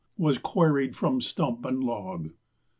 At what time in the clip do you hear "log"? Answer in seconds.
1.83-2.31